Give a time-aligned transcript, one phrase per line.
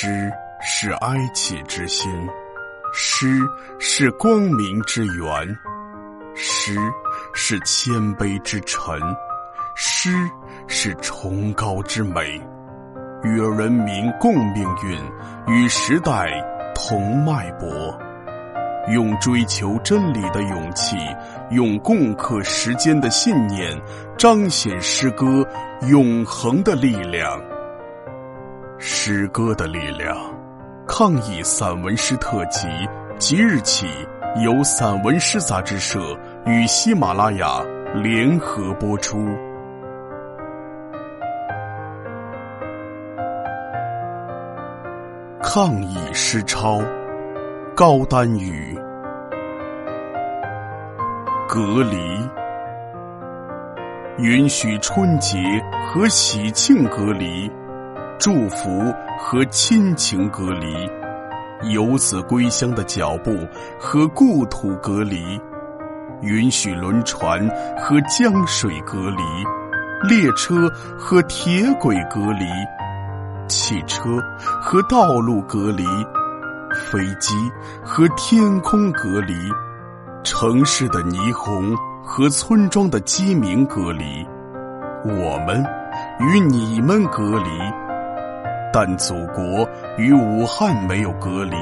[0.00, 2.08] 诗是哀戚之心，
[2.94, 3.26] 诗
[3.80, 5.58] 是光明之源，
[6.36, 6.76] 诗
[7.34, 8.96] 是谦卑之臣，
[9.74, 10.10] 诗
[10.68, 12.40] 是崇高之美，
[13.24, 14.96] 与人民共命运，
[15.52, 16.28] 与时代
[16.76, 17.68] 同脉搏，
[18.92, 20.96] 用追求真理的勇气，
[21.50, 23.76] 用共克时艰的信念，
[24.16, 25.44] 彰显诗歌
[25.88, 27.36] 永恒的力量。
[28.80, 30.16] 诗歌的力量，
[30.86, 32.68] 抗疫散文诗特辑
[33.18, 33.88] 即日起
[34.44, 37.60] 由散文诗杂志社与喜马拉雅
[37.92, 39.18] 联合播出。
[45.42, 46.80] 抗疫诗抄，
[47.74, 48.78] 高丹宇。
[51.48, 51.96] 隔离，
[54.18, 55.36] 允许春节
[55.88, 57.50] 和喜庆隔离。
[58.18, 60.90] 祝福和亲情隔离，
[61.72, 63.46] 游子归乡的脚步
[63.78, 65.40] 和故土隔离，
[66.20, 69.22] 允许轮船和江水隔离，
[70.08, 72.44] 列车和铁轨隔离，
[73.46, 74.20] 汽车
[74.60, 75.84] 和道路隔离，
[76.90, 77.34] 飞机
[77.84, 79.32] 和天空隔离，
[80.24, 84.26] 城市的霓虹和村庄的鸡鸣隔离，
[85.04, 85.64] 我们
[86.18, 87.87] 与你们隔离。
[88.80, 91.56] 但祖国与武汉没有隔离，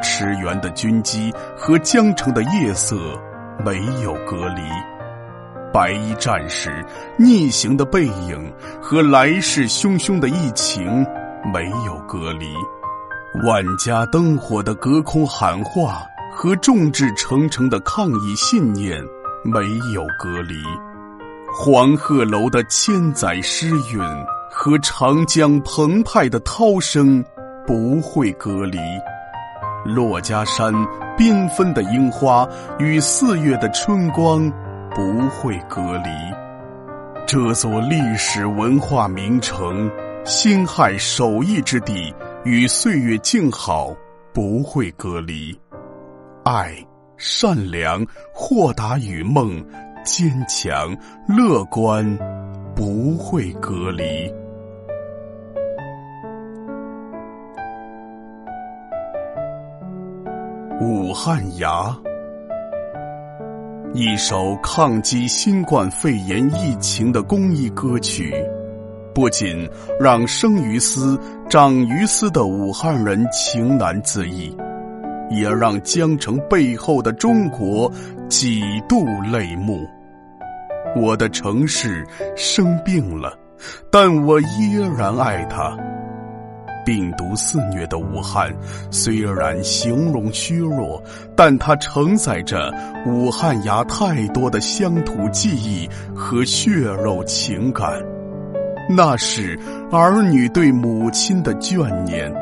[0.00, 2.96] 驰援的军机和江城的夜色
[3.64, 4.62] 没有隔离，
[5.72, 6.86] 白衣战士
[7.16, 11.04] 逆行的背影和来势汹汹的疫情
[11.52, 12.46] 没有隔离，
[13.44, 19.02] 万家灯火的隔空喊话和众志成城的抗议信念
[19.42, 19.58] 没
[19.92, 20.54] 有隔离，
[21.52, 24.00] 黄鹤楼的千载诗韵。
[24.60, 27.24] 和长江澎湃的涛声
[27.64, 28.76] 不会隔离，
[29.86, 30.74] 珞珈山
[31.16, 32.44] 缤纷的樱花
[32.80, 34.50] 与四月的春光
[34.96, 36.10] 不会隔离。
[37.24, 39.88] 这座历史文化名城、
[40.24, 42.12] 辛亥首义之地
[42.44, 43.94] 与岁月静好
[44.34, 45.56] 不会隔离。
[46.44, 46.74] 爱、
[47.16, 48.04] 善良、
[48.34, 49.64] 豁达与梦、
[50.04, 50.92] 坚强、
[51.28, 52.04] 乐观。
[52.74, 54.32] 不会隔离。
[60.80, 61.92] 武汉伢，
[63.94, 68.32] 一首抗击新冠肺炎疫情的公益歌曲，
[69.12, 69.68] 不仅
[69.98, 71.18] 让生于斯、
[71.50, 74.56] 长于斯的武汉人情难自抑，
[75.30, 77.90] 也让江城背后的中国
[78.28, 79.84] 几度泪目。
[80.94, 82.06] 我的城市
[82.36, 83.36] 生病了，
[83.90, 85.76] 但我依然爱它。
[86.88, 88.50] 病毒肆虐的武汉
[88.90, 91.02] 虽然形容虚弱，
[91.36, 92.72] 但它承载着
[93.04, 97.92] 武汉伢太多的乡土记忆和血肉情感。
[98.88, 99.60] 那是
[99.92, 102.32] 儿女对母亲的眷念，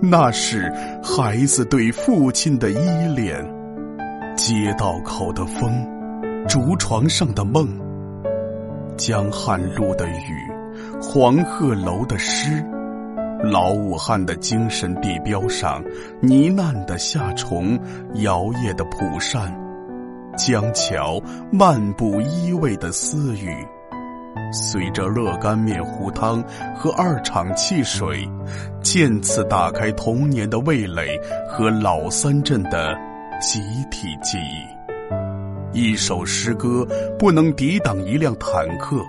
[0.00, 0.72] 那是
[1.02, 3.36] 孩子对父亲的依恋。
[4.36, 5.84] 街道口的风。
[6.48, 7.68] 竹床上的梦，
[8.96, 10.52] 江汉路的雨，
[11.00, 12.64] 黄鹤楼的诗，
[13.42, 15.82] 老武汉的精神地标上，
[16.20, 17.76] 呢喃的夏虫，
[18.14, 19.52] 摇曳的蒲扇，
[20.36, 21.20] 江桥
[21.50, 23.52] 漫步依偎的私语，
[24.52, 26.40] 随着热干面糊汤
[26.76, 28.28] 和二厂汽水，
[28.80, 32.94] 渐次打开童年的味蕾和老三镇的
[33.40, 33.60] 集
[33.90, 35.76] 体记忆。
[35.76, 36.86] 一首诗歌
[37.18, 39.02] 不能抵挡一辆坦克，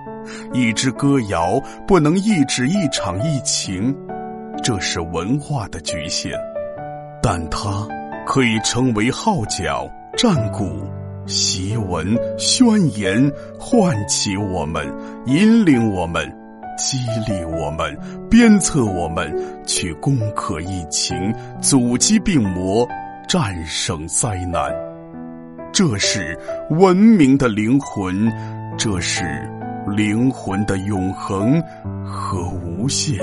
[0.52, 3.94] 一支歌谣不能抑制一场疫情，
[4.64, 6.32] 这是文化的局限，
[7.22, 7.86] 但它
[8.26, 9.86] 可以成为号角、
[10.16, 10.64] 战鼓、
[11.26, 12.64] 檄文、宣
[12.98, 13.30] 言，
[13.60, 14.90] 唤起我们，
[15.26, 16.26] 引领我们，
[16.78, 16.96] 激
[17.30, 17.94] 励我们，
[18.30, 19.30] 鞭策我们，
[19.66, 21.14] 去攻克疫情，
[21.60, 22.88] 阻击病魔，
[23.28, 24.74] 战胜灾难。
[25.74, 26.38] 这是
[26.70, 28.32] 文明的灵魂，
[28.78, 29.46] 这是
[29.94, 31.62] 灵魂的永恒
[32.02, 33.20] 和无限。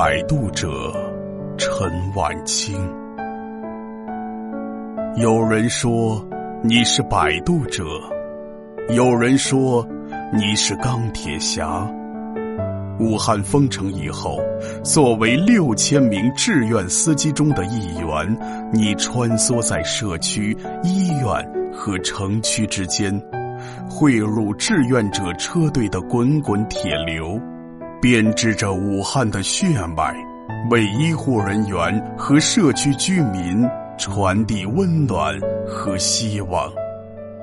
[0.00, 0.68] 摆渡者
[1.56, 2.72] 陈婉清，
[5.16, 6.24] 有人说
[6.62, 7.82] 你是摆渡者，
[8.90, 9.84] 有人说
[10.32, 11.84] 你是钢铁侠。
[13.00, 14.38] 武汉封城以后，
[14.84, 23.20] 作为六千名志愿司机中的一员，你穿梭在社区、医院和城区之间，
[23.90, 27.36] 汇入志愿者车队的滚滚铁流，
[28.00, 29.66] 编织着武汉的血
[29.96, 30.14] 脉，
[30.70, 33.68] 为医护人员和社区居民
[33.98, 35.34] 传递温暖
[35.66, 36.70] 和希望。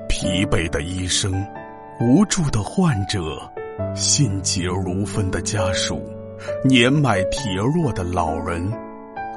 [0.08, 1.32] 疲惫的医生，
[2.00, 3.20] 无助的患者，
[3.94, 6.02] 心急如焚的家属，
[6.64, 8.72] 年迈体弱的老人。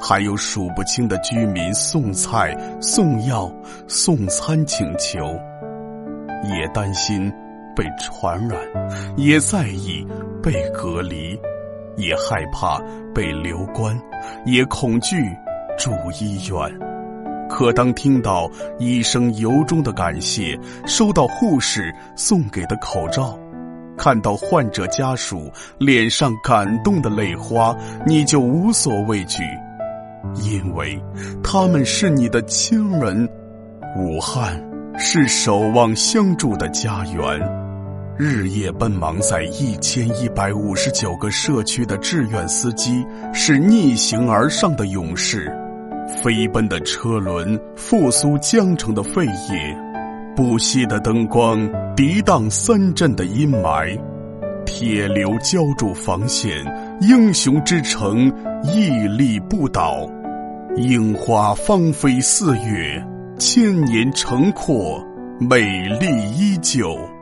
[0.02, 3.52] 还有数不清的居民送菜、送药、
[3.86, 5.38] 送餐请求，
[6.58, 7.30] 也担心
[7.76, 8.60] 被传染，
[9.18, 10.06] 也在意
[10.42, 11.40] 被隔离，
[11.96, 12.82] 也害怕
[13.14, 14.00] 被留观，
[14.46, 15.16] 也恐惧
[15.78, 16.80] 住医院。
[17.50, 20.56] 可当听到医生由衷的感谢，
[20.86, 23.36] 收到护士送给的口罩，
[23.98, 27.76] 看到患者家属脸上感动的泪花，
[28.06, 29.42] 你就无所畏惧。
[30.44, 31.02] 因为
[31.44, 33.28] 他们是你的亲人，
[33.98, 34.62] 武汉
[34.98, 37.40] 是守望相助的家园，
[38.18, 45.52] 日夜奔忙在一千一百五十九个社区的志愿司机是逆行而上的勇士，
[46.22, 49.78] 飞奔的车轮复苏江城的肺叶，
[50.36, 51.60] 不息的灯光
[51.96, 53.98] 涤荡三镇的阴霾，
[54.66, 56.52] 铁流浇筑防线，
[57.02, 58.32] 英雄之城
[58.64, 60.06] 屹立不倒。
[60.76, 63.04] 樱花芳菲四月，
[63.40, 65.02] 千年城廓
[65.40, 65.62] 美
[65.98, 67.19] 丽依旧。